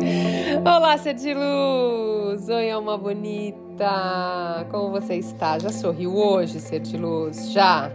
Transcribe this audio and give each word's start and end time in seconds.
Olá, 0.64 0.96
ser 0.98 1.14
de 1.14 1.34
luz! 1.34 2.48
Oi, 2.48 2.70
alma 2.70 2.96
bonita! 2.96 4.66
Como 4.70 4.90
você 4.90 5.16
está? 5.16 5.58
Já 5.58 5.70
sorriu 5.70 6.16
hoje, 6.16 6.60
ser 6.60 6.80
de 6.80 6.96
luz? 6.96 7.50
Já? 7.52 7.90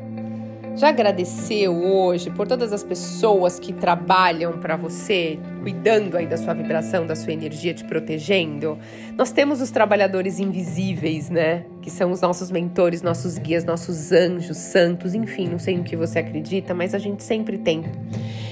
Já 0.75 0.89
agradeceu 0.89 1.73
hoje 1.73 2.29
por 2.29 2.45
todas 2.45 2.73
as 2.73 2.83
pessoas 2.83 3.57
que 3.57 3.71
trabalham 3.71 4.59
para 4.59 4.75
você, 4.75 5.39
cuidando 5.61 6.17
aí 6.17 6.27
da 6.27 6.35
sua 6.35 6.53
vibração, 6.53 7.07
da 7.07 7.15
sua 7.15 7.31
energia, 7.31 7.73
te 7.73 7.85
protegendo? 7.85 8.77
Nós 9.17 9.31
temos 9.31 9.61
os 9.61 9.71
trabalhadores 9.71 10.37
invisíveis, 10.37 11.29
né? 11.29 11.63
Que 11.81 11.89
são 11.89 12.11
os 12.11 12.19
nossos 12.19 12.51
mentores, 12.51 13.01
nossos 13.01 13.37
guias, 13.37 13.63
nossos 13.63 14.11
anjos, 14.11 14.57
santos, 14.57 15.13
enfim, 15.13 15.47
não 15.47 15.59
sei 15.59 15.77
no 15.77 15.83
que 15.85 15.95
você 15.95 16.19
acredita, 16.19 16.73
mas 16.73 16.93
a 16.93 16.99
gente 16.99 17.23
sempre 17.23 17.57
tem 17.57 17.85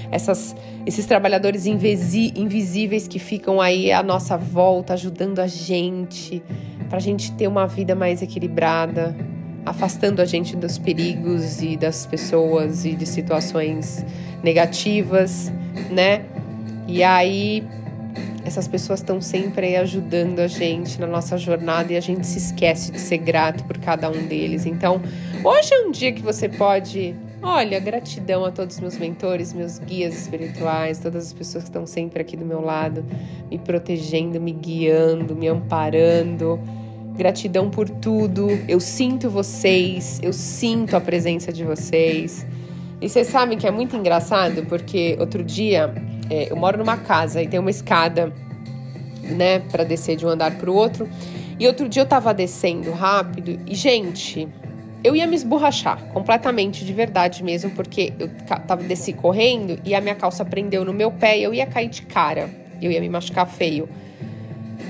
essas, 0.10 0.56
esses 0.86 1.06
trabalhadores 1.06 1.66
invisíveis 1.66 3.06
que 3.06 3.20
ficam 3.20 3.60
aí 3.60 3.92
à 3.92 4.02
nossa 4.02 4.38
volta, 4.38 4.94
ajudando 4.94 5.40
a 5.40 5.48
gente, 5.48 6.42
para 6.88 7.00
a 7.00 7.02
gente 7.02 7.34
ter 7.34 7.48
uma 7.48 7.68
vida 7.68 7.96
mais 7.96 8.22
equilibrada, 8.22 9.14
afastando 9.66 10.22
a 10.22 10.26
gente 10.26 10.56
dos 10.56 10.78
perigos 10.78 11.62
e 11.62 11.78
das 11.78 12.06
pessoas 12.06 12.86
e 12.86 12.94
de 12.94 13.06
situações 13.06 14.06
negativas, 14.44 15.52
né? 15.90 16.26
E 16.88 17.04
aí 17.04 17.64
essas 18.46 18.68
pessoas 18.68 19.00
estão 19.00 19.22
sempre 19.22 19.68
aí 19.68 19.76
ajudando 19.78 20.40
a 20.40 20.48
gente 20.48 21.00
na 21.00 21.08
nossa 21.08 21.38
jornada 21.38 21.94
e 21.94 21.98
a 21.98 22.02
gente 22.02 22.28
se 22.28 22.38
esquece 22.38 22.92
de 22.92 23.00
ser 23.00 23.20
grato 23.20 23.64
por 23.64 23.78
cada 23.78 24.10
um 24.10 24.28
deles. 24.28 24.66
Então, 24.66 25.02
hoje 25.44 25.74
é 25.74 25.80
um 25.80 25.92
dia 25.92 26.12
que 26.12 26.22
você 26.22 26.50
pode, 26.50 27.16
olha, 27.42 27.80
gratidão 27.80 28.44
a 28.44 28.52
todos 28.52 28.76
os 28.76 28.82
meus 28.82 28.98
mentores, 28.98 29.54
meus 29.54 29.80
guias 29.80 30.14
espirituais, 30.14 31.00
todas 31.00 31.28
as 31.28 31.34
pessoas 31.34 31.64
que 31.64 31.70
estão 31.70 31.88
sempre 31.88 32.22
aqui 32.22 32.36
do 32.36 32.46
meu 32.46 32.60
lado, 32.60 33.06
me 33.50 33.58
protegendo, 33.58 34.42
me 34.42 34.52
guiando, 34.52 35.34
me 35.34 35.48
amparando 35.48 36.60
Gratidão 37.16 37.70
por 37.70 37.90
tudo. 37.90 38.48
Eu 38.68 38.80
sinto 38.80 39.30
vocês, 39.30 40.20
eu 40.24 40.34
sinto 40.34 40.96
a 40.96 41.02
presença 41.02 41.54
de 41.54 41.64
vocês. 41.64 42.46
E 43.00 43.08
vocês 43.08 43.28
sabem 43.28 43.58
que 43.58 43.68
é 43.68 43.72
muito 43.72 43.96
engraçado 43.96 44.66
porque 44.66 45.16
outro 45.20 45.44
dia 45.44 45.94
é, 46.30 46.52
eu 46.52 46.56
moro 46.56 46.78
numa 46.78 46.98
casa 46.98 47.42
e 47.42 47.48
tem 47.48 47.60
uma 47.60 47.70
escada, 47.70 48.34
né, 49.22 49.60
para 49.60 49.84
descer 49.84 50.16
de 50.16 50.26
um 50.26 50.30
andar 50.30 50.58
para 50.58 50.72
o 50.72 50.74
outro. 50.74 51.08
E 51.60 51.68
outro 51.68 51.88
dia 51.88 52.02
eu 52.02 52.08
tava 52.08 52.34
descendo 52.34 52.92
rápido 52.92 53.60
e, 53.68 53.76
gente, 53.76 54.48
eu 55.04 55.16
ia 55.16 55.28
me 55.28 55.36
esborrachar 55.36 56.02
completamente, 56.14 56.84
de 56.84 56.94
verdade 56.94 57.44
mesmo, 57.44 57.72
porque 57.72 58.14
eu 58.18 58.30
tava 58.66 58.82
desci 58.84 59.14
correndo 59.14 59.78
e 59.86 59.94
a 59.94 60.02
minha 60.02 60.16
calça 60.16 60.44
prendeu 60.44 60.84
no 60.84 60.94
meu 60.94 61.12
pé 61.12 61.38
e 61.38 61.44
eu 61.44 61.54
ia 61.54 61.68
cair 61.68 61.90
de 61.90 62.04
cara. 62.04 62.50
Eu 62.82 62.90
ia 62.92 63.00
me 63.00 63.10
machucar 63.10 63.46
feio. 63.46 63.88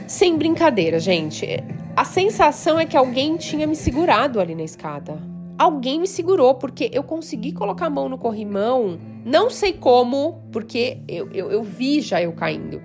Sem 0.08 0.38
brincadeira, 0.38 1.00
gente. 1.00 1.64
A 1.96 2.04
sensação 2.04 2.80
é 2.80 2.88
que 2.88 2.98
alguém 2.98 3.38
tinha 3.38 3.68
me 3.68 3.76
segurado 3.76 4.40
ali 4.40 4.56
na 4.56 4.64
escada. 4.64 5.22
Alguém 5.60 6.00
me 6.00 6.08
segurou, 6.08 6.56
porque 6.56 6.90
eu 6.92 7.04
consegui 7.04 7.52
colocar 7.52 7.86
a 7.86 7.90
mão 7.90 8.10
no 8.10 8.18
corrimão, 8.18 8.98
não 9.24 9.52
sei 9.52 9.74
como, 9.74 10.42
porque 10.52 10.98
eu, 11.08 11.30
eu, 11.32 11.52
eu 11.52 11.64
vi 11.64 12.02
já 12.02 12.20
eu 12.20 12.34
caindo. 12.34 12.82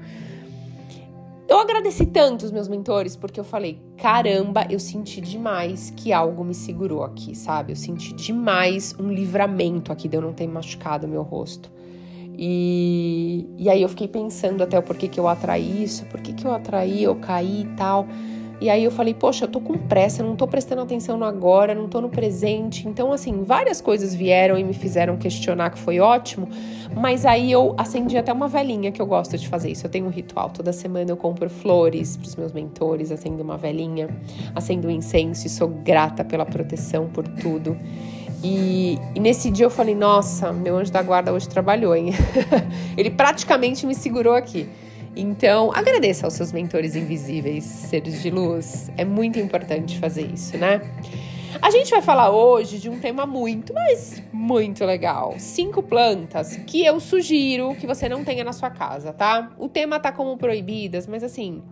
Eu 1.49 1.59
agradeci 1.59 2.05
tanto 2.05 2.45
os 2.45 2.53
meus 2.53 2.69
mentores, 2.69 3.17
porque 3.17 3.41
eu 3.41 3.45
falei: 3.45 3.81
caramba, 3.97 4.67
eu 4.69 4.79
senti 4.79 5.23
demais 5.23 5.91
que 5.97 6.13
algo 6.13 6.45
me 6.45 6.55
segurou 6.55 7.03
aqui, 7.03 7.35
sabe? 7.35 7.73
Eu 7.73 7.77
senti 7.77 8.13
demais 8.13 8.95
um 9.01 9.11
livramento 9.11 9.91
aqui 9.91 10.07
de 10.07 10.19
eu 10.19 10.21
não 10.21 10.35
ter 10.35 10.47
machucado 10.47 11.07
o 11.07 11.11
meu 11.11 11.23
rosto. 11.23 11.73
E, 12.37 13.49
e 13.57 13.71
aí 13.71 13.81
eu 13.81 13.89
fiquei 13.89 14.07
pensando 14.07 14.63
até 14.63 14.79
o 14.79 14.83
porquê 14.83 15.09
que 15.09 15.19
eu 15.19 15.27
atraí 15.27 15.83
isso, 15.83 16.05
por 16.05 16.21
que 16.21 16.47
eu 16.47 16.53
atraí, 16.53 17.03
eu 17.03 17.17
caí 17.17 17.63
e 17.63 17.67
tal. 17.75 18.07
E 18.61 18.69
aí 18.69 18.83
eu 18.83 18.91
falei, 18.91 19.15
poxa, 19.15 19.45
eu 19.45 19.49
tô 19.49 19.61
com 19.61 19.79
pressa, 19.79 20.23
não 20.23 20.35
tô 20.35 20.47
prestando 20.47 20.83
atenção 20.83 21.17
no 21.17 21.25
agora, 21.25 21.75
não 21.75 21.89
tô 21.89 22.01
no 22.01 22.09
presente. 22.09 22.89
Então, 22.89 23.13
assim, 23.13 23.45
várias 23.45 23.81
coisas 23.81 24.13
vieram 24.13 24.59
e 24.59 24.65
me 24.65 24.75
fizeram 24.75 25.17
questionar, 25.17 25.71
que 25.71 25.79
foi 25.79 26.01
ótimo. 26.01 26.49
Mas 26.97 27.25
aí 27.25 27.53
eu 27.53 27.75
acendi 27.79 28.19
até 28.19 28.33
uma 28.33 28.49
velhinha, 28.49 28.91
que 28.91 29.01
eu 29.01 29.07
gosto 29.07 29.39
de 29.39 29.47
fazer 29.47 29.71
isso. 29.71 29.87
Eu 29.87 29.91
tenho 29.91 30.07
um 30.07 30.11
ritual, 30.11 30.51
toda 30.51 30.73
semana 30.73 31.09
eu 31.09 31.17
compro 31.17 31.49
flores 31.49 32.17
pros 32.17 32.35
meus 32.35 32.53
mentores, 32.53 33.13
acendo 33.13 33.43
uma 33.45 33.57
velhinha, 33.57 34.09
acendo 34.55 34.89
um 34.89 34.91
incenso 34.91 35.47
e 35.47 35.51
sou 35.51 35.69
grata 35.69 36.25
pela 36.25 36.45
proteção, 36.45 37.07
por 37.07 37.29
tudo. 37.29 37.77
E, 38.43 38.99
e, 39.15 39.21
nesse 39.21 39.51
dia 39.51 39.67
eu 39.67 39.71
falei, 39.71 39.95
nossa, 39.95 40.53
meu 40.53 40.77
anjo 40.77 40.93
da 40.93 41.03
guarda 41.03 41.33
hoje 41.33 41.49
trabalhou, 41.49 41.95
hein? 41.95 42.13
Ele 42.97 43.11
praticamente 43.11 43.85
me 43.87 43.95
segurou 43.95 44.35
aqui. 44.35 44.69
Então, 45.17 45.71
agradeça 45.75 46.27
aos 46.27 46.35
seus 46.35 46.53
mentores 46.53 46.95
invisíveis, 46.95 47.65
seres 47.65 48.23
de 48.23 48.31
luz. 48.31 48.91
É 48.97 49.05
muito 49.05 49.39
importante 49.39 49.99
fazer 49.99 50.31
isso, 50.33 50.57
né? 50.57 50.81
A 51.61 51.71
gente 51.71 51.91
vai 51.91 52.03
falar 52.03 52.31
hoje 52.31 52.79
de 52.79 52.89
um 52.89 53.01
tema 53.01 53.27
muito, 53.27 53.73
mas 53.73 54.23
muito 54.33 54.85
legal. 54.85 55.35
Cinco 55.39 55.83
plantas 55.83 56.57
que 56.67 56.85
eu 56.85 57.01
sugiro 57.01 57.75
que 57.75 57.87
você 57.87 58.09
não 58.09 58.23
tenha 58.23 58.45
na 58.45 58.53
sua 58.53 58.71
casa, 58.71 59.13
tá? 59.13 59.51
O 59.59 59.69
tema 59.69 59.99
tá 59.99 60.13
como 60.13 60.37
proibidas, 60.37 61.07
mas 61.07 61.25
assim, 61.25 61.63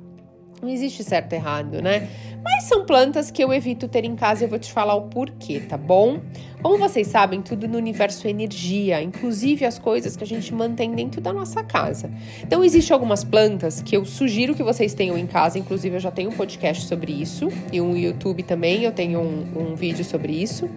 não 0.63 0.69
existe 0.69 1.05
certo 1.05 1.33
e 1.35 1.37
errado, 1.37 1.83
né? 1.83 2.09
Mas 2.49 2.63
são 2.65 2.87
plantas 2.87 3.29
que 3.29 3.43
eu 3.43 3.53
evito 3.53 3.89
ter 3.89 4.05
em 4.05 4.15
casa 4.15 4.43
e 4.43 4.47
eu 4.47 4.49
vou 4.49 4.59
te 4.59 4.73
falar 4.73 4.95
o 4.95 5.03
porquê, 5.03 5.59
tá 5.59 5.77
bom? 5.77 6.21
Como 6.63 6.79
vocês 6.79 7.09
sabem, 7.09 7.43
tudo 7.43 7.67
no 7.67 7.77
universo 7.77 8.25
é 8.27 8.31
energia, 8.31 9.03
inclusive 9.03 9.65
as 9.65 9.81
coisas 9.81 10.17
que 10.17 10.23
a 10.23 10.27
gente 10.27 10.55
mantém 10.55 10.93
dentro 10.93 11.21
da 11.21 11.33
nossa 11.33 11.65
casa. 11.65 12.09
Então, 12.43 12.63
existem 12.63 12.95
algumas 12.95 13.25
plantas 13.25 13.83
que 13.83 13.97
eu 13.97 14.05
sugiro 14.05 14.55
que 14.55 14.63
vocês 14.63 14.95
tenham 14.95 15.19
em 15.19 15.27
casa, 15.27 15.59
inclusive 15.59 15.97
eu 15.97 16.01
já 16.01 16.13
tenho 16.13 16.31
um 16.31 16.33
podcast 16.33 16.87
sobre 16.87 17.13
isso 17.13 17.49
e 17.73 17.81
um 17.81 17.97
YouTube 17.97 18.45
também, 18.45 18.85
eu 18.85 18.93
tenho 18.93 19.21
um, 19.21 19.73
um 19.73 19.75
vídeo 19.75 20.05
sobre 20.05 20.33
isso. 20.33 20.71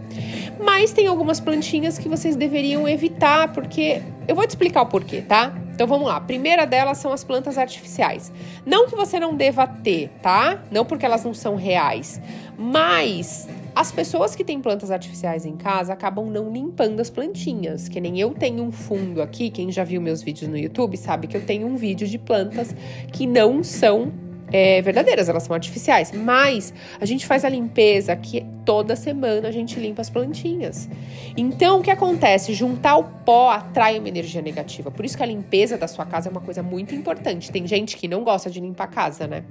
Mas 0.60 0.92
tem 0.92 1.06
algumas 1.06 1.40
plantinhas 1.40 2.00
que 2.00 2.10
vocês 2.10 2.36
deveriam 2.36 2.88
evitar, 2.88 3.54
porque 3.54 4.02
eu 4.28 4.36
vou 4.36 4.46
te 4.46 4.50
explicar 4.50 4.82
o 4.82 4.88
porquê, 4.88 5.22
tá? 5.22 5.54
Então 5.80 5.88
vamos 5.88 6.10
lá. 6.10 6.18
A 6.18 6.20
primeira 6.20 6.66
delas 6.66 6.98
são 6.98 7.14
as 7.14 7.24
plantas 7.24 7.58
artificiais. 7.58 8.34
Não 8.66 8.86
que 8.86 8.98
você 8.98 9.18
não 9.18 9.34
deva 9.34 9.66
ter, 9.66 10.10
tá? 10.22 10.62
Não 10.70 10.84
porque 10.84 11.06
elas 11.06 11.24
não 11.24 11.34
são 11.34 11.56
reais, 11.56 12.20
mas 12.58 13.48
as 13.74 13.90
pessoas 13.90 14.36
que 14.36 14.44
têm 14.44 14.60
plantas 14.60 14.92
artificiais 14.92 15.46
em 15.46 15.56
casa 15.56 15.94
acabam 15.94 16.30
não 16.30 16.52
limpando 16.52 17.00
as 17.00 17.10
plantinhas, 17.10 17.88
que 17.88 18.02
nem 18.02 18.20
eu 18.20 18.32
tenho 18.32 18.62
um 18.62 18.74
fundo 18.74 19.22
aqui, 19.22 19.50
quem 19.50 19.72
já 19.72 19.86
viu 19.86 20.02
meus 20.02 20.22
vídeos 20.22 20.52
no 20.52 20.58
YouTube 20.58 20.98
sabe 20.98 21.28
que 21.28 21.38
eu 21.38 21.46
tenho 21.46 21.66
um 21.66 21.78
vídeo 21.78 22.06
de 22.06 22.18
plantas 22.18 22.76
que 23.14 23.26
não 23.26 23.64
são 23.64 24.12
é, 24.52 24.82
verdadeiras, 24.82 25.30
elas 25.30 25.44
são 25.44 25.54
artificiais. 25.54 26.12
Mas 26.12 26.74
a 27.00 27.06
gente 27.06 27.26
faz 27.26 27.46
a 27.46 27.50
limpeza 27.50 28.16
que 28.16 28.46
toda 28.66 28.96
semana 28.96 29.48
a 29.48 29.52
gente 29.52 29.80
limpa 29.80 30.02
as 30.02 30.10
plantinhas. 30.10 30.90
Então, 31.36 31.80
o 31.80 31.82
que 31.82 31.92
acontece? 31.92 32.54
Juntar 32.54 32.98
o 32.98 33.04
pó 33.04 33.52
atrai 33.52 34.00
uma 34.00 34.08
energia 34.08 34.42
negativa. 34.42 34.92
Por 34.92 35.06
isso 35.06 35.18
que 35.18 35.24
a 35.24 35.26
limpeza 35.26 35.78
da 35.78 35.88
sua 35.88 36.06
casa 36.06 36.30
é 36.30 36.32
uma 36.32 36.42
coisa 36.42 36.62
muito 36.62 36.94
importante. 36.94 37.52
Tem 37.52 37.66
gente 37.66 37.98
que 37.98 38.08
não 38.08 38.24
gosta 38.24 38.50
de 38.50 38.60
limpar 38.60 38.86
a 38.86 38.88
casa, 38.88 39.28
né? 39.28 39.44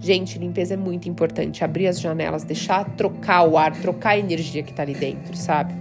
Gente, 0.00 0.38
limpeza 0.38 0.74
é 0.74 0.76
muito 0.76 1.08
importante. 1.08 1.64
Abrir 1.64 1.86
as 1.86 2.00
janelas, 2.00 2.44
deixar 2.44 2.84
trocar 2.96 3.44
o 3.44 3.56
ar, 3.56 3.72
trocar 3.72 4.10
a 4.10 4.18
energia 4.18 4.62
que 4.62 4.72
tá 4.72 4.82
ali 4.82 4.94
dentro, 4.94 5.36
sabe? 5.36 5.74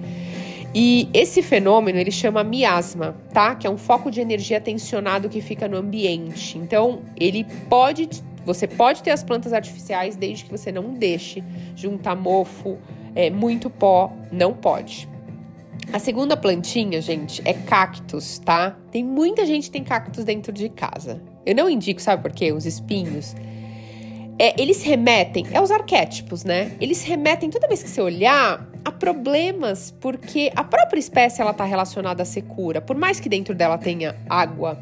E 0.76 1.08
esse 1.14 1.44
fenômeno 1.44 2.00
ele 2.00 2.10
chama 2.10 2.44
miasma, 2.44 3.16
tá? 3.32 3.54
Que 3.54 3.68
é 3.68 3.70
um 3.70 3.78
foco 3.78 4.10
de 4.10 4.20
energia 4.20 4.60
tensionado 4.60 5.30
que 5.30 5.40
fica 5.40 5.68
no 5.68 5.78
ambiente. 5.78 6.58
Então, 6.58 7.02
ele 7.16 7.46
pode 7.70 8.10
você 8.46 8.68
pode 8.68 9.02
ter 9.02 9.12
as 9.12 9.24
plantas 9.24 9.54
artificiais 9.54 10.16
desde 10.16 10.46
que 10.46 10.52
você 10.52 10.72
não 10.72 10.94
deixe 10.94 11.44
juntar 11.76 12.16
mofo, 12.16 12.78
é, 13.16 13.30
muito 13.30 13.70
pó, 13.70 14.12
não 14.32 14.54
pode. 14.54 15.10
A 15.92 16.00
segunda 16.00 16.36
plantinha, 16.36 17.02
gente, 17.02 17.42
é 17.46 17.54
cactus, 17.54 18.40
tá? 18.40 18.78
Tem 18.92 19.04
muita 19.04 19.46
gente 19.46 19.66
que 19.66 19.72
tem 19.72 19.84
cactus 19.84 20.24
dentro 20.24 20.52
de 20.52 20.70
casa. 20.70 21.22
Eu 21.46 21.56
não 21.56 21.70
indico, 21.70 22.02
sabe 22.02 22.22
por 22.22 22.32
quê? 22.32 22.52
Os 22.52 22.66
espinhos. 22.66 23.36
É, 24.40 24.60
eles 24.60 24.82
remetem, 24.82 25.46
é 25.52 25.62
os 25.62 25.70
arquétipos, 25.70 26.44
né? 26.44 26.76
Eles 26.82 27.04
remetem, 27.04 27.50
toda 27.50 27.68
vez 27.68 27.84
que 27.84 27.90
você 27.90 28.02
olhar, 28.02 28.68
a 28.84 28.92
problemas, 28.92 29.94
porque 30.00 30.52
a 30.56 30.64
própria 30.64 31.00
espécie 31.00 31.42
ela 31.42 31.54
tá 31.54 31.64
relacionada 31.66 32.24
à 32.24 32.26
secura. 32.26 32.82
Por 32.82 32.98
mais 32.98 33.20
que 33.20 33.30
dentro 33.30 33.54
dela 33.54 33.78
tenha 33.78 34.16
água, 34.28 34.80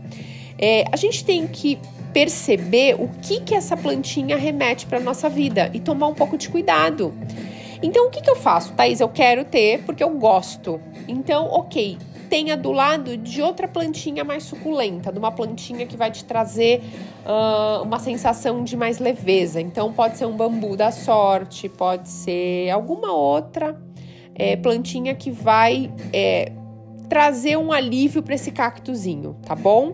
é, 0.58 0.86
a 0.92 0.96
gente 0.96 1.26
tem 1.26 1.48
que 1.48 1.78
perceber 2.14 2.96
o 3.00 3.10
que 3.22 3.42
que 3.42 3.56
essa 3.56 3.76
plantinha 3.78 4.38
remete 4.38 4.86
para 4.86 5.00
nossa 5.00 5.30
vida 5.30 5.70
e 5.74 5.80
tomar 5.80 6.08
um 6.08 6.14
pouco 6.14 6.38
de 6.38 6.50
cuidado. 6.50 7.14
Então, 7.82 8.08
o 8.08 8.10
que, 8.10 8.22
que 8.22 8.30
eu 8.30 8.36
faço, 8.36 8.74
Thaís? 8.74 9.00
Eu 9.00 9.10
quero 9.10 9.44
ter 9.44 9.84
porque 9.84 10.04
eu 10.04 10.10
gosto. 10.12 10.80
Então, 11.08 11.48
ok, 11.48 11.98
tenha 12.30 12.56
do 12.56 12.72
lado 12.72 13.18
de 13.18 13.42
outra 13.42 13.68
plantinha 13.68 14.24
mais 14.24 14.44
suculenta, 14.44 15.12
de 15.12 15.18
uma 15.18 15.32
plantinha 15.32 15.86
que 15.86 15.98
vai 15.98 16.12
te 16.12 16.24
trazer 16.24 16.82
uh, 17.26 17.84
uma 17.84 17.98
sensação 17.98 18.64
de 18.64 18.78
mais 18.78 19.00
leveza. 19.00 19.60
Então, 19.60 19.92
pode 19.92 20.18
ser 20.18 20.26
um 20.26 20.38
bambu 20.38 20.78
da 20.78 20.92
sorte, 20.92 21.68
pode 21.68 22.08
ser 22.08 22.70
alguma 22.70 23.12
outra 23.12 23.76
é, 24.36 24.56
plantinha 24.56 25.16
que 25.16 25.32
vai 25.32 25.92
é, 26.14 26.52
trazer 27.10 27.58
um 27.58 27.72
alívio 27.72 28.24
para 28.24 28.36
esse 28.36 28.52
cactuzinho, 28.52 29.36
tá 29.46 29.56
bom? 29.56 29.90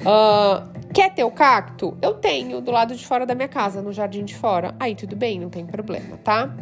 Uh, 0.00 0.73
Quer 0.94 1.10
ter 1.10 1.24
o 1.24 1.30
cacto? 1.32 1.98
Eu 2.00 2.14
tenho 2.14 2.60
do 2.60 2.70
lado 2.70 2.94
de 2.94 3.04
fora 3.04 3.26
da 3.26 3.34
minha 3.34 3.48
casa, 3.48 3.82
no 3.82 3.92
jardim 3.92 4.24
de 4.24 4.32
fora. 4.32 4.76
Aí 4.78 4.94
tudo 4.94 5.16
bem, 5.16 5.40
não 5.40 5.50
tem 5.50 5.66
problema, 5.66 6.16
tá? 6.22 6.54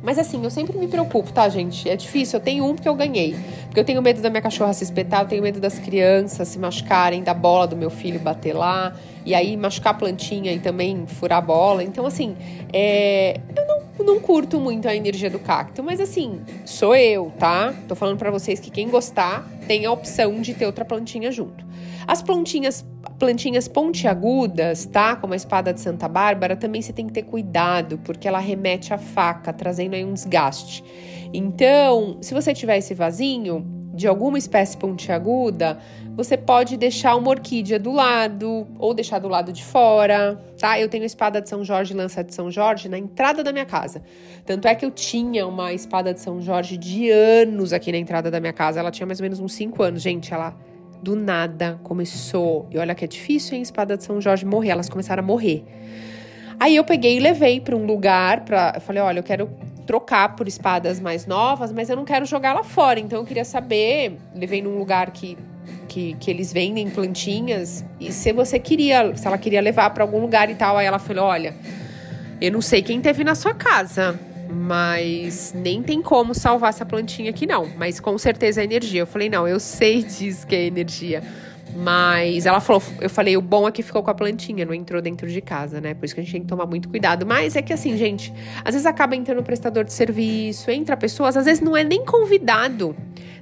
Mas 0.00 0.20
assim, 0.20 0.42
eu 0.44 0.50
sempre 0.50 0.78
me 0.78 0.86
preocupo, 0.86 1.32
tá, 1.32 1.48
gente? 1.48 1.90
É 1.90 1.96
difícil. 1.96 2.38
Eu 2.38 2.44
tenho 2.44 2.64
um 2.64 2.76
porque 2.76 2.88
eu 2.88 2.94
ganhei. 2.94 3.34
Porque 3.66 3.80
eu 3.80 3.84
tenho 3.84 4.00
medo 4.00 4.22
da 4.22 4.30
minha 4.30 4.40
cachorra 4.40 4.72
se 4.72 4.84
espetar, 4.84 5.22
eu 5.22 5.26
tenho 5.26 5.42
medo 5.42 5.58
das 5.58 5.80
crianças 5.80 6.46
se 6.46 6.60
machucarem, 6.60 7.24
da 7.24 7.34
bola 7.34 7.66
do 7.66 7.76
meu 7.76 7.90
filho 7.90 8.20
bater 8.20 8.54
lá, 8.54 8.94
e 9.26 9.34
aí 9.34 9.56
machucar 9.56 9.94
a 9.94 9.96
plantinha 9.96 10.52
e 10.52 10.60
também 10.60 11.04
furar 11.08 11.38
a 11.38 11.42
bola. 11.42 11.82
Então, 11.82 12.06
assim, 12.06 12.36
é... 12.72 13.40
eu 13.56 13.66
não, 13.66 13.79
não 14.04 14.20
curto 14.20 14.58
muito 14.58 14.88
a 14.88 14.94
energia 14.94 15.30
do 15.30 15.38
cacto, 15.38 15.82
mas 15.82 16.00
assim, 16.00 16.40
sou 16.64 16.94
eu, 16.94 17.32
tá? 17.38 17.74
Tô 17.88 17.94
falando 17.94 18.18
para 18.18 18.30
vocês 18.30 18.60
que 18.60 18.70
quem 18.70 18.88
gostar 18.88 19.48
tem 19.66 19.86
a 19.86 19.92
opção 19.92 20.40
de 20.40 20.54
ter 20.54 20.66
outra 20.66 20.84
plantinha 20.84 21.30
junto. 21.30 21.64
As 22.06 22.22
plantinhas 22.22 22.84
plantinhas 23.18 23.68
pontiagudas, 23.68 24.86
tá? 24.86 25.14
Como 25.14 25.34
a 25.34 25.36
espada 25.36 25.74
de 25.74 25.80
Santa 25.80 26.08
Bárbara, 26.08 26.56
também 26.56 26.80
você 26.80 26.92
tem 26.92 27.06
que 27.06 27.12
ter 27.12 27.22
cuidado, 27.22 27.98
porque 27.98 28.26
ela 28.26 28.38
remete 28.38 28.94
à 28.94 28.98
faca, 28.98 29.52
trazendo 29.52 29.94
aí 29.94 30.04
um 30.04 30.14
desgaste. 30.14 30.82
Então, 31.32 32.16
se 32.20 32.34
você 32.34 32.54
tiver 32.54 32.78
esse 32.78 32.94
vasinho 32.94 33.79
de 34.00 34.08
alguma 34.08 34.38
espécie 34.38 34.78
pontiaguda, 34.78 35.78
você 36.16 36.34
pode 36.34 36.78
deixar 36.78 37.16
uma 37.16 37.28
orquídea 37.28 37.78
do 37.78 37.92
lado 37.92 38.66
ou 38.78 38.94
deixar 38.94 39.18
do 39.18 39.28
lado 39.28 39.52
de 39.52 39.62
fora, 39.62 40.42
tá? 40.58 40.80
Eu 40.80 40.88
tenho 40.88 41.04
espada 41.04 41.38
de 41.38 41.50
São 41.50 41.62
Jorge, 41.62 41.92
lança 41.92 42.24
de 42.24 42.34
São 42.34 42.50
Jorge 42.50 42.88
na 42.88 42.96
entrada 42.96 43.44
da 43.44 43.52
minha 43.52 43.66
casa. 43.66 44.02
Tanto 44.46 44.66
é 44.66 44.74
que 44.74 44.86
eu 44.86 44.90
tinha 44.90 45.46
uma 45.46 45.74
espada 45.74 46.14
de 46.14 46.20
São 46.20 46.40
Jorge 46.40 46.78
de 46.78 47.10
anos 47.10 47.74
aqui 47.74 47.92
na 47.92 47.98
entrada 47.98 48.30
da 48.30 48.40
minha 48.40 48.54
casa. 48.54 48.80
Ela 48.80 48.90
tinha 48.90 49.06
mais 49.06 49.20
ou 49.20 49.24
menos 49.24 49.38
uns 49.38 49.52
5 49.52 49.82
anos, 49.82 50.00
gente. 50.00 50.32
Ela 50.32 50.56
do 51.02 51.14
nada 51.14 51.78
começou. 51.82 52.66
E 52.70 52.78
olha 52.78 52.94
que 52.94 53.04
é 53.04 53.08
difícil, 53.08 53.54
hein? 53.54 53.62
Espada 53.62 53.98
de 53.98 54.04
São 54.04 54.18
Jorge 54.18 54.46
morrer. 54.46 54.70
Elas 54.70 54.88
começaram 54.88 55.22
a 55.22 55.26
morrer. 55.26 55.62
Aí 56.58 56.74
eu 56.76 56.84
peguei 56.84 57.18
e 57.18 57.20
levei 57.20 57.60
para 57.60 57.76
um 57.76 57.84
lugar 57.84 58.46
para, 58.46 58.80
falei, 58.80 59.02
olha, 59.02 59.18
eu 59.18 59.22
quero 59.22 59.50
trocar 59.90 60.36
por 60.36 60.46
espadas 60.46 61.00
mais 61.00 61.26
novas, 61.26 61.72
mas 61.72 61.90
eu 61.90 61.96
não 61.96 62.04
quero 62.04 62.24
jogar 62.24 62.52
lá 62.52 62.62
fora. 62.62 63.00
Então 63.00 63.18
eu 63.18 63.24
queria 63.24 63.44
saber, 63.44 64.18
levei 64.32 64.62
num 64.62 64.78
lugar 64.78 65.10
que 65.10 65.36
que, 65.88 66.14
que 66.20 66.30
eles 66.30 66.52
vendem 66.52 66.88
plantinhas 66.88 67.84
e 67.98 68.12
se 68.12 68.32
você 68.32 68.60
queria, 68.60 69.16
se 69.16 69.26
ela 69.26 69.36
queria 69.36 69.60
levar 69.60 69.90
para 69.90 70.04
algum 70.04 70.20
lugar 70.20 70.48
e 70.48 70.54
tal, 70.54 70.76
aí 70.76 70.86
ela 70.86 71.00
falou, 71.00 71.24
olha, 71.24 71.52
eu 72.40 72.52
não 72.52 72.62
sei 72.62 72.80
quem 72.80 73.00
teve 73.00 73.24
na 73.24 73.34
sua 73.34 73.52
casa, 73.52 74.18
mas 74.48 75.52
nem 75.52 75.82
tem 75.82 76.00
como 76.00 76.32
salvar 76.36 76.70
essa 76.70 76.86
plantinha 76.86 77.30
aqui 77.30 77.44
não. 77.44 77.68
Mas 77.76 77.98
com 77.98 78.16
certeza 78.16 78.60
é 78.60 78.64
energia. 78.64 79.00
Eu 79.00 79.06
falei, 79.06 79.28
não, 79.28 79.48
eu 79.48 79.58
sei 79.58 80.02
disso 80.04 80.46
que 80.46 80.54
é 80.54 80.66
energia. 80.66 81.24
Mas 81.76 82.46
ela 82.46 82.60
falou, 82.60 82.82
eu 83.00 83.08
falei, 83.08 83.36
o 83.36 83.42
bom 83.42 83.66
é 83.66 83.72
que 83.72 83.82
ficou 83.82 84.02
com 84.02 84.10
a 84.10 84.14
plantinha, 84.14 84.64
não 84.64 84.74
entrou 84.74 85.00
dentro 85.00 85.28
de 85.28 85.40
casa, 85.40 85.80
né? 85.80 85.94
Por 85.94 86.04
isso 86.04 86.14
que 86.14 86.20
a 86.20 86.24
gente 86.24 86.32
tem 86.32 86.42
que 86.42 86.48
tomar 86.48 86.66
muito 86.66 86.88
cuidado. 86.88 87.24
Mas 87.24 87.56
é 87.56 87.62
que 87.62 87.72
assim, 87.72 87.96
gente, 87.96 88.32
às 88.64 88.74
vezes 88.74 88.86
acaba 88.86 89.16
entrando 89.16 89.40
o 89.40 89.44
prestador 89.44 89.84
de 89.84 89.92
serviço, 89.92 90.70
entra 90.70 90.96
pessoas, 90.96 91.36
às 91.36 91.44
vezes 91.44 91.62
não 91.62 91.76
é 91.76 91.84
nem 91.84 92.04
convidado 92.04 92.94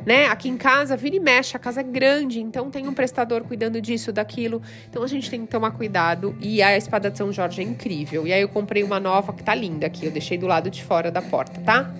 né? 0.08 0.26
Aqui 0.26 0.48
em 0.48 0.56
casa, 0.56 0.96
vira 0.96 1.16
e 1.16 1.20
mexe, 1.20 1.54
a 1.54 1.60
casa 1.60 1.80
é 1.80 1.82
grande, 1.82 2.40
então 2.40 2.70
tem 2.70 2.88
um 2.88 2.94
prestador 2.94 3.44
cuidando 3.44 3.78
disso, 3.78 4.10
daquilo. 4.10 4.62
Então 4.88 5.02
a 5.02 5.06
gente 5.06 5.28
tem 5.28 5.42
que 5.42 5.48
tomar 5.48 5.72
cuidado. 5.72 6.34
E 6.40 6.62
a 6.62 6.74
espada 6.76 7.10
de 7.10 7.18
São 7.18 7.30
Jorge 7.30 7.60
é 7.60 7.64
incrível. 7.64 8.26
E 8.26 8.32
aí 8.32 8.40
eu 8.40 8.48
comprei 8.48 8.82
uma 8.82 8.98
nova 8.98 9.34
que 9.34 9.42
tá 9.42 9.54
linda 9.54 9.86
aqui, 9.86 10.06
eu 10.06 10.10
deixei 10.10 10.38
do 10.38 10.46
lado 10.46 10.70
de 10.70 10.82
fora 10.82 11.10
da 11.10 11.20
porta, 11.20 11.60
tá? 11.60 11.92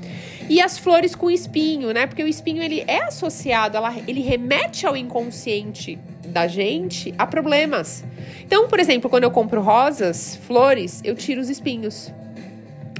E 0.49 0.63
as 0.63 0.79
flores 0.79 1.15
com 1.15 1.31
espinho, 1.31 1.93
né? 1.93 2.07
Porque 2.07 2.23
o 2.23 2.27
espinho 2.27 2.63
ele 2.63 2.83
é 2.87 3.05
associado, 3.05 3.77
ela, 3.77 3.95
ele 4.07 4.23
remete 4.23 4.87
ao 4.87 4.97
inconsciente 4.97 5.99
da 6.29 6.47
gente 6.47 7.15
a 7.19 7.27
problemas. 7.27 8.05
Então, 8.45 8.69
por 8.69 8.79
exemplo, 8.79 9.11
quando 9.11 9.25
eu 9.25 9.31
compro 9.31 9.61
rosas, 9.61 10.37
flores, 10.47 11.01
eu 11.05 11.15
tiro 11.15 11.41
os 11.41 11.49
espinhos. 11.49 12.13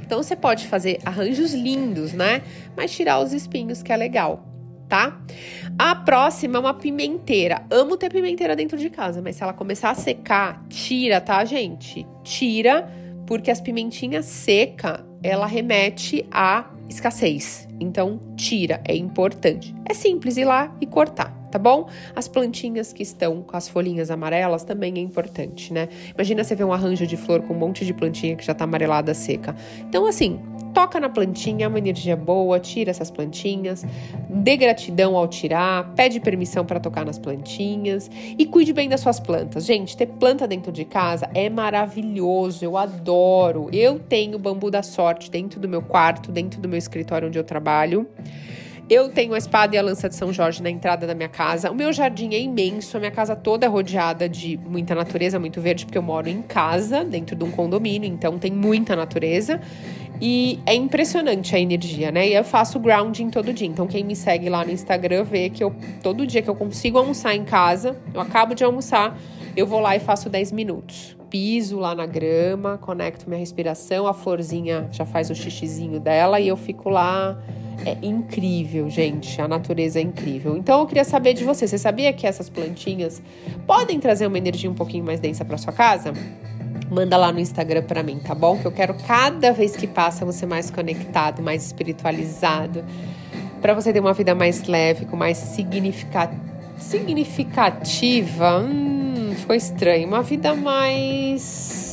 Então 0.05 0.21
você 0.21 0.35
pode 0.35 0.67
fazer 0.67 0.99
arranjos 1.05 1.53
lindos, 1.53 2.13
né? 2.13 2.41
Mas 2.75 2.91
tirar 2.91 3.19
os 3.19 3.31
espinhos 3.31 3.83
que 3.83 3.93
é 3.93 3.97
legal 3.97 4.49
tá? 4.89 5.21
A 5.77 5.95
próxima 5.95 6.57
é 6.57 6.59
uma 6.59 6.73
pimenteira. 6.73 7.61
Amo 7.69 7.95
ter 7.95 8.11
pimenteira 8.11 8.55
dentro 8.55 8.77
de 8.77 8.89
casa, 8.89 9.21
mas 9.21 9.35
se 9.35 9.43
ela 9.43 9.53
começar 9.53 9.91
a 9.91 9.95
secar, 9.95 10.65
tira, 10.67 11.21
tá, 11.21 11.45
gente? 11.45 12.05
Tira, 12.23 12.91
porque 13.27 13.51
as 13.51 13.61
pimentinhas 13.61 14.25
seca, 14.25 15.05
ela 15.21 15.45
remete 15.45 16.25
à 16.31 16.65
escassez. 16.89 17.67
Então, 17.79 18.19
tira, 18.35 18.81
é 18.83 18.95
importante. 18.95 19.73
É 19.85 19.93
simples 19.93 20.35
ir 20.35 20.45
lá 20.45 20.75
e 20.81 20.87
cortar, 20.87 21.33
tá 21.49 21.59
bom? 21.59 21.87
As 22.15 22.27
plantinhas 22.27 22.93
que 22.93 23.03
estão 23.03 23.41
com 23.41 23.55
as 23.55 23.67
folhinhas 23.67 24.11
amarelas 24.11 24.63
também 24.63 24.93
é 24.97 24.99
importante, 24.99 25.73
né? 25.73 25.89
Imagina 26.13 26.43
você 26.43 26.55
ver 26.55 26.63
um 26.63 26.73
arranjo 26.73 27.05
de 27.05 27.17
flor 27.17 27.41
com 27.41 27.53
um 27.53 27.57
monte 27.57 27.85
de 27.85 27.93
plantinha 27.93 28.35
que 28.35 28.45
já 28.45 28.53
tá 28.53 28.63
amarelada 28.63 29.13
seca. 29.13 29.55
Então, 29.81 30.05
assim, 30.05 30.39
toca 30.73 30.99
na 30.99 31.09
plantinha, 31.09 31.65
é 31.65 31.67
uma 31.67 31.77
energia 31.77 32.15
boa, 32.15 32.59
tira 32.59 32.91
essas 32.91 33.11
plantinhas, 33.11 33.85
dê 34.29 34.55
gratidão 34.55 35.15
ao 35.15 35.27
tirar, 35.27 35.93
pede 35.95 36.19
permissão 36.19 36.65
para 36.65 36.79
tocar 36.79 37.05
nas 37.05 37.19
plantinhas 37.19 38.09
e 38.37 38.45
cuide 38.45 38.73
bem 38.73 38.87
das 38.87 39.01
suas 39.01 39.19
plantas. 39.19 39.65
Gente, 39.65 39.97
ter 39.97 40.05
planta 40.05 40.47
dentro 40.47 40.71
de 40.71 40.85
casa 40.85 41.29
é 41.33 41.49
maravilhoso, 41.49 42.63
eu 42.63 42.77
adoro. 42.77 43.69
Eu 43.73 43.99
tenho 43.99 44.37
bambu 44.37 44.69
da 44.71 44.83
sorte 44.83 45.29
dentro 45.29 45.59
do 45.59 45.67
meu 45.67 45.81
quarto, 45.81 46.31
dentro 46.31 46.61
do 46.61 46.69
meu 46.69 46.77
escritório 46.77 47.27
onde 47.27 47.37
eu 47.37 47.43
trabalho. 47.43 48.07
Eu 48.89 49.07
tenho 49.07 49.35
a 49.35 49.37
espada 49.37 49.75
e 49.75 49.77
a 49.77 49.83
lança 49.83 50.09
de 50.09 50.15
São 50.15 50.33
Jorge 50.33 50.63
na 50.63 50.69
entrada 50.69 51.05
da 51.05 51.13
minha 51.13 51.29
casa. 51.29 51.69
O 51.69 51.75
meu 51.75 51.93
jardim 51.93 52.33
é 52.33 52.39
imenso, 52.39 52.97
a 52.97 52.99
minha 52.99 53.11
casa 53.11 53.35
toda 53.35 53.67
é 53.67 53.69
rodeada 53.69 54.27
de 54.27 54.57
muita 54.57 54.95
natureza, 54.95 55.37
muito 55.37 55.61
verde, 55.61 55.85
porque 55.85 55.97
eu 55.97 56.01
moro 56.01 56.27
em 56.27 56.41
casa, 56.41 57.05
dentro 57.05 57.35
de 57.35 57.43
um 57.43 57.51
condomínio, 57.51 58.11
então 58.11 58.39
tem 58.39 58.51
muita 58.51 58.95
natureza. 58.95 59.61
E 60.19 60.59
é 60.65 60.73
impressionante 60.73 61.55
a 61.55 61.59
energia, 61.59 62.11
né? 62.11 62.29
E 62.29 62.33
eu 62.33 62.43
faço 62.43 62.79
grounding 62.79 63.29
todo 63.29 63.53
dia. 63.53 63.67
Então, 63.67 63.85
quem 63.85 64.03
me 64.03 64.15
segue 64.15 64.49
lá 64.49 64.65
no 64.65 64.71
Instagram 64.71 65.23
vê 65.23 65.51
que 65.51 65.63
eu, 65.63 65.71
todo 66.01 66.25
dia 66.25 66.41
que 66.41 66.49
eu 66.49 66.55
consigo 66.55 66.97
almoçar 66.97 67.35
em 67.35 67.43
casa, 67.43 67.95
eu 68.11 68.19
acabo 68.19 68.55
de 68.55 68.63
almoçar, 68.63 69.15
eu 69.55 69.67
vou 69.67 69.79
lá 69.79 69.95
e 69.95 69.99
faço 69.99 70.31
10 70.31 70.51
minutos. 70.51 71.15
Piso 71.29 71.77
lá 71.77 71.93
na 71.93 72.07
grama, 72.07 72.79
conecto 72.79 73.29
minha 73.29 73.39
respiração, 73.39 74.07
a 74.07 74.15
florzinha 74.15 74.87
já 74.91 75.05
faz 75.05 75.29
o 75.29 75.35
xixizinho 75.35 75.99
dela 75.99 76.39
e 76.39 76.47
eu 76.47 76.57
fico 76.57 76.89
lá. 76.89 77.37
É 77.85 77.97
incrível, 78.01 78.89
gente. 78.89 79.41
A 79.41 79.47
natureza 79.47 79.99
é 79.99 80.01
incrível. 80.01 80.57
Então 80.57 80.79
eu 80.79 80.87
queria 80.87 81.03
saber 81.03 81.33
de 81.33 81.43
você. 81.43 81.67
Você 81.67 81.77
sabia 81.77 82.11
que 82.13 82.27
essas 82.27 82.49
plantinhas 82.49 83.21
podem 83.65 83.99
trazer 83.99 84.27
uma 84.27 84.37
energia 84.37 84.69
um 84.69 84.75
pouquinho 84.75 85.03
mais 85.03 85.19
densa 85.19 85.45
para 85.45 85.57
sua 85.57 85.73
casa? 85.73 86.13
manda 86.89 87.15
lá 87.17 87.31
no 87.31 87.39
Instagram 87.39 87.83
para 87.83 88.01
mim, 88.01 88.19
tá 88.19 88.33
bom? 88.33 88.57
Que 88.57 88.65
eu 88.65 88.71
quero 88.71 88.93
cada 89.07 89.51
vez 89.51 89.75
que 89.75 89.85
passa 89.87 90.25
você 90.25 90.45
mais 90.45 90.71
conectado, 90.71 91.41
mais 91.41 91.65
espiritualizado, 91.67 92.83
para 93.61 93.73
você 93.73 93.93
ter 93.93 93.99
uma 93.99 94.13
vida 94.13 94.33
mais 94.33 94.67
leve, 94.67 95.05
com 95.05 95.15
mais 95.15 95.37
significa... 95.37 96.31
significativa. 96.77 98.59
Hum, 98.59 99.33
ficou 99.35 99.55
estranho. 99.55 100.07
Uma 100.07 100.23
vida 100.23 100.55
mais. 100.55 101.88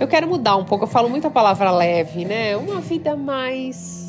Eu 0.00 0.08
quero 0.08 0.26
mudar 0.26 0.56
um 0.56 0.64
pouco. 0.64 0.84
Eu 0.84 0.88
falo 0.88 1.08
muito 1.08 1.26
a 1.26 1.30
palavra 1.30 1.70
leve, 1.70 2.24
né? 2.24 2.56
Uma 2.56 2.80
vida 2.80 3.16
mais 3.16 4.06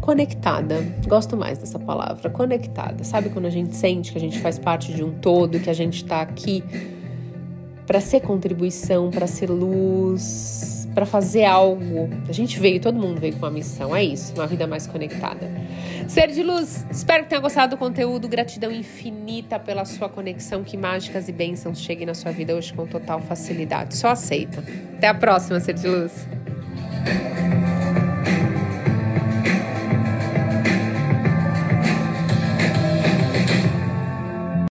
conectada. 0.00 0.82
Gosto 1.06 1.36
mais 1.36 1.58
dessa 1.58 1.78
palavra, 1.78 2.30
conectada. 2.30 3.04
Sabe 3.04 3.30
quando 3.30 3.46
a 3.46 3.50
gente 3.50 3.76
sente 3.76 4.12
que 4.12 4.18
a 4.18 4.20
gente 4.20 4.38
faz 4.40 4.58
parte 4.58 4.92
de 4.92 5.04
um 5.04 5.12
todo, 5.12 5.60
que 5.60 5.70
a 5.70 5.74
gente 5.74 5.96
está 5.96 6.20
aqui 6.20 6.64
para 7.86 8.00
ser 8.00 8.20
contribuição, 8.20 9.10
para 9.10 9.26
ser 9.26 9.50
luz, 9.50 10.79
para 10.94 11.06
fazer 11.06 11.44
algo. 11.44 12.08
A 12.28 12.32
gente 12.32 12.58
veio, 12.58 12.80
todo 12.80 12.98
mundo 12.98 13.20
veio 13.20 13.34
com 13.34 13.40
uma 13.40 13.50
missão, 13.50 13.94
é 13.94 14.02
isso, 14.02 14.32
uma 14.34 14.46
vida 14.46 14.66
mais 14.66 14.86
conectada. 14.86 15.50
Ser 16.08 16.28
de 16.28 16.42
luz, 16.42 16.84
espero 16.90 17.22
que 17.22 17.30
tenha 17.30 17.40
gostado 17.40 17.76
do 17.76 17.78
conteúdo. 17.78 18.28
Gratidão 18.28 18.72
infinita 18.72 19.58
pela 19.58 19.84
sua 19.84 20.08
conexão. 20.08 20.64
Que 20.64 20.76
mágicas 20.76 21.28
e 21.28 21.32
bênçãos 21.32 21.80
cheguem 21.80 22.04
na 22.04 22.14
sua 22.14 22.32
vida 22.32 22.54
hoje 22.54 22.72
com 22.72 22.84
total 22.86 23.20
facilidade. 23.20 23.96
Só 23.96 24.08
aceita. 24.08 24.64
Até 24.96 25.06
a 25.06 25.14
próxima, 25.14 25.60
Ser 25.60 25.74
de 25.74 25.86
Luz. 25.86 26.26